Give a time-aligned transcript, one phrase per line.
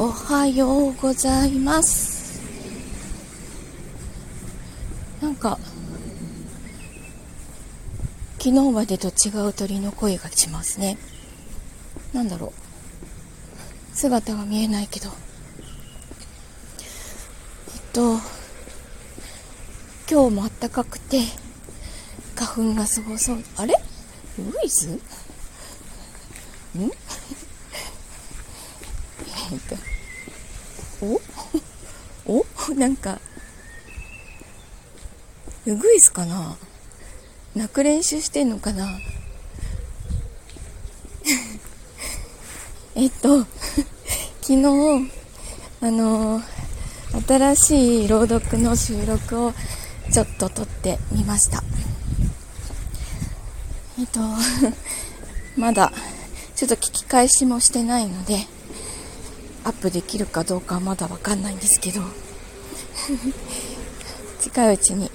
[0.00, 2.40] おはようございます。
[5.20, 5.58] なんか
[8.38, 10.98] 昨日までと違う鳥の声がしますね。
[12.12, 12.52] なんだろ
[13.92, 13.96] う。
[13.96, 15.08] 姿が見えないけど。
[15.08, 15.14] えっ
[17.92, 18.12] と
[20.08, 21.22] 今日も暖かくて
[22.36, 23.42] 花粉がすごそう。
[23.56, 23.74] あれ？
[24.38, 24.92] ウイズ？
[24.92, 25.00] ん？
[29.52, 29.76] えっと
[31.04, 31.20] お？
[32.40, 32.74] お？
[32.74, 33.20] なんか。
[35.66, 36.56] ウグイスかな？
[37.54, 38.88] 泣く練習してんのかな？
[42.94, 43.44] えっと
[44.42, 45.10] 昨日
[45.80, 46.42] あの
[47.26, 49.54] 新しい朗読の収録を
[50.10, 51.62] ちょっと撮ってみました。
[53.98, 54.20] えっと
[55.56, 55.92] まだ
[56.54, 58.46] ちょっと聞き返しもしてないので
[59.64, 62.00] アップできるかどうかはまだわかんないんですけど。
[64.40, 65.10] 近いうちに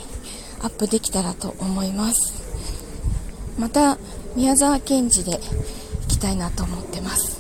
[0.62, 2.34] アップできたらと思います。
[3.58, 3.98] また
[4.36, 5.40] 宮沢賢治で行
[6.08, 7.40] きたいなと思ってます。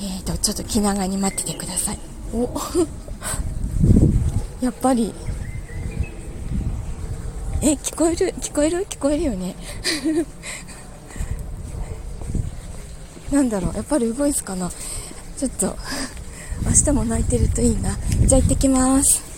[0.00, 1.98] えーとちょっと気長に待っててください。
[2.32, 2.48] お
[4.64, 5.12] やっぱり。
[7.62, 8.34] え聞こえる？
[8.40, 8.86] 聞こえる？
[8.88, 9.54] 聞こえるよね。
[13.30, 14.70] なんだろうやっぱりウグイスかな。
[15.40, 15.74] ちょっと
[16.66, 17.96] 明日も泣いてるといいな。
[18.26, 19.29] じゃあ行ってきます。